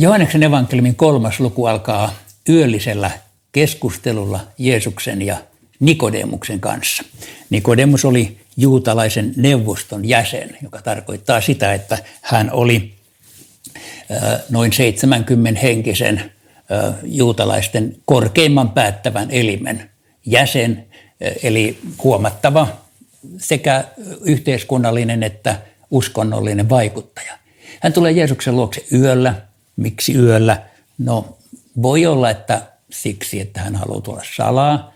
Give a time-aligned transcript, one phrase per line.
[0.00, 2.14] Johanneksen evankeliumin kolmas luku alkaa
[2.48, 3.10] yöllisellä
[3.52, 5.36] keskustelulla Jeesuksen ja
[5.80, 7.02] Nikodemuksen kanssa.
[7.50, 12.94] Nikodemus oli juutalaisen neuvoston jäsen, joka tarkoittaa sitä, että hän oli
[14.50, 16.32] noin 70 henkisen
[17.02, 19.90] juutalaisten korkeimman päättävän elimen
[20.26, 20.86] jäsen,
[21.42, 22.68] eli huomattava
[23.38, 23.84] sekä
[24.24, 25.58] yhteiskunnallinen että
[25.90, 27.32] uskonnollinen vaikuttaja.
[27.80, 29.49] Hän tulee Jeesuksen luokse yöllä.
[29.80, 30.62] Miksi yöllä?
[30.98, 31.38] No
[31.82, 34.92] voi olla, että siksi, että hän haluaa tulla salaa.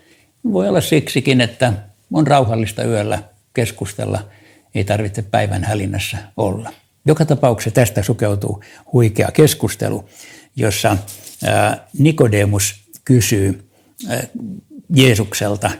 [0.51, 1.73] Voi olla siksikin, että
[2.13, 4.19] on rauhallista yöllä keskustella,
[4.75, 6.73] ei tarvitse päivän hälinnässä olla.
[7.05, 8.63] Joka tapauksessa tästä sukeutuu
[8.93, 10.05] huikea keskustelu,
[10.55, 10.97] jossa
[11.97, 12.75] Nikodemus
[13.05, 13.69] kysyy
[14.95, 15.71] Jeesukselta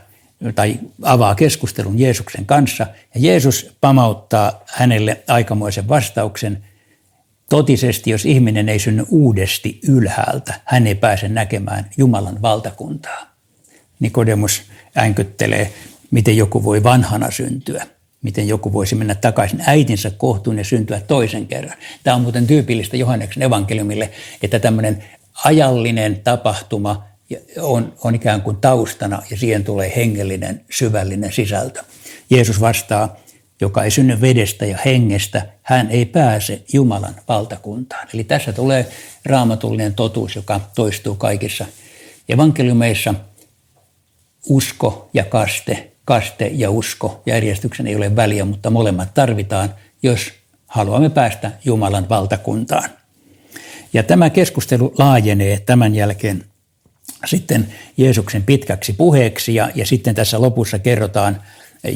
[0.55, 2.87] tai avaa keskustelun Jeesuksen kanssa.
[3.15, 6.63] Ja Jeesus pamauttaa hänelle aikamoisen vastauksen.
[7.49, 13.35] Totisesti, jos ihminen ei synny uudesti ylhäältä, hän ei pääse näkemään Jumalan valtakuntaa.
[13.99, 14.63] Nikodemus
[14.97, 15.73] änkyttelee,
[16.11, 17.85] miten joku voi vanhana syntyä
[18.25, 21.77] miten joku voisi mennä takaisin äitinsä kohtuun ja syntyä toisen kerran.
[22.03, 25.03] Tämä on muuten tyypillistä Johanneksen evankeliumille, että tämmöinen
[25.43, 27.03] ajallinen tapahtuma
[27.61, 31.83] on, on ikään kuin taustana ja siihen tulee hengellinen, syvällinen sisältö.
[32.29, 33.15] Jeesus vastaa,
[33.61, 38.07] joka ei synny vedestä ja hengestä, hän ei pääse Jumalan valtakuntaan.
[38.13, 38.87] Eli tässä tulee
[39.25, 41.65] raamatullinen totuus, joka toistuu kaikissa
[42.29, 43.13] evankeliumeissa.
[44.49, 47.21] Usko ja kaste kaste ja usko.
[47.25, 50.33] Järjestyksen ei ole väliä, mutta molemmat tarvitaan, jos
[50.67, 52.89] haluamme päästä Jumalan valtakuntaan.
[53.93, 56.45] Ja tämä keskustelu laajenee tämän jälkeen
[57.25, 61.41] sitten Jeesuksen pitkäksi puheeksi ja, ja sitten tässä lopussa kerrotaan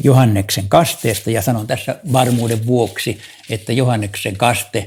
[0.04, 3.18] Johanneksen kasteesta ja sanon tässä varmuuden vuoksi,
[3.50, 4.80] että Johanneksen kaste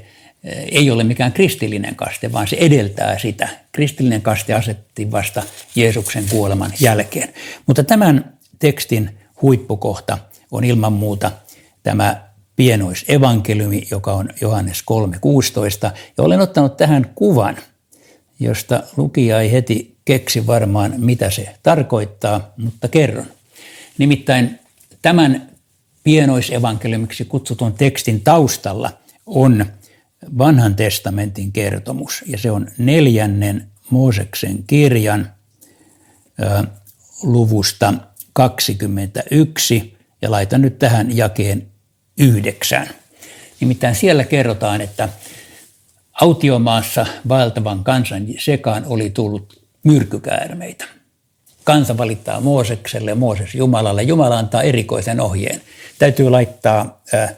[0.44, 3.48] eh, ei ole mikään kristillinen kaste, vaan se edeltää sitä.
[3.72, 5.42] Kristillinen kaste asetti vasta
[5.74, 7.28] Jeesuksen kuoleman jälkeen.
[7.66, 10.18] Mutta tämän tekstin huippukohta
[10.50, 11.30] on ilman muuta
[11.82, 14.84] tämä pienoisevankeliumi, joka on Johannes
[15.90, 15.90] 3.16.
[16.18, 17.56] Ja olen ottanut tähän kuvan,
[18.40, 23.26] josta lukija ei heti keksi varmaan, mitä se tarkoittaa, mutta kerron.
[23.98, 24.58] Nimittäin
[25.02, 25.50] tämän
[26.04, 28.92] pienoisevankeliumiksi kutsutun tekstin taustalla
[29.26, 29.66] on
[30.38, 35.32] vanhan testamentin kertomus, ja se on neljännen Mooseksen kirjan
[37.22, 37.94] luvusta
[38.32, 41.66] 21 ja laitan nyt tähän jakeen
[42.18, 42.88] 9.
[43.60, 45.08] Nimittäin siellä kerrotaan, että
[46.20, 51.01] autiomaassa vaeltavan kansan sekaan oli tullut myrkykäärmeitä.
[51.64, 54.02] Kansa valittaa Moosekselle, Mooses Jumalalle.
[54.02, 55.60] Jumala antaa erikoisen ohjeen.
[55.98, 57.36] Täytyy laittaa äh,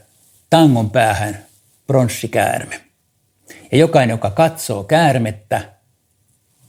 [0.51, 1.47] tangon päähän
[1.87, 2.81] pronssikäärme.
[3.73, 5.73] Ja jokainen, joka katsoo käärmettä,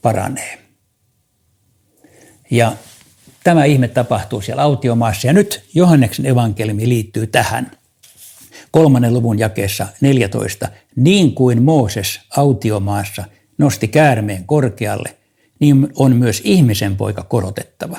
[0.02, 0.58] paranee.
[2.50, 2.72] Ja
[3.46, 7.70] Tämä ihme tapahtuu siellä autiomaassa ja nyt Johanneksen evankeliumi liittyy tähän.
[8.70, 10.68] Kolmannen luvun jakeessa 14.
[10.96, 13.24] Niin kuin Mooses autiomaassa
[13.58, 15.16] nosti käärmeen korkealle,
[15.60, 17.98] niin on myös ihmisen poika korotettava,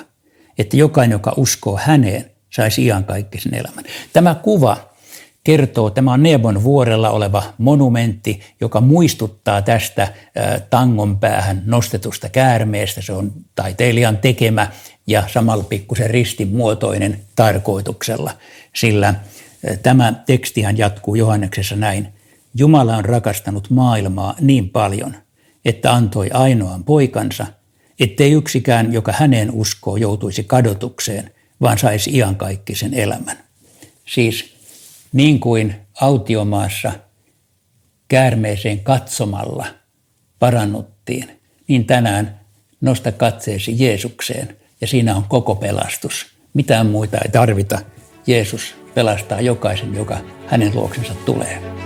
[0.57, 3.83] että jokainen, joka uskoo häneen, saisi iankaikkisen elämän.
[4.13, 4.77] Tämä kuva
[5.43, 10.13] kertoo, tämä on Nebon vuorella oleva monumentti, joka muistuttaa tästä
[10.69, 13.01] tangon päähän nostetusta käärmeestä.
[13.01, 14.67] Se on taiteilijan tekemä
[15.07, 18.31] ja samalla pikkusen ristimuotoinen tarkoituksella,
[18.75, 19.15] sillä
[19.83, 22.07] tämä tekstihan jatkuu Johanneksessa näin.
[22.55, 25.15] Jumala on rakastanut maailmaa niin paljon,
[25.67, 27.47] että antoi ainoan poikansa,
[27.99, 33.37] ettei yksikään, joka häneen uskoo, joutuisi kadotukseen, vaan saisi iankaikkisen elämän.
[34.05, 34.55] Siis
[35.13, 36.91] niin kuin autiomaassa
[38.07, 39.65] käärmeeseen katsomalla
[40.39, 42.39] parannuttiin, niin tänään
[42.81, 46.25] nosta katseesi Jeesukseen ja siinä on koko pelastus.
[46.53, 47.79] Mitään muita ei tarvita.
[48.27, 50.17] Jeesus pelastaa jokaisen, joka
[50.47, 51.76] hänen luoksensa tulee.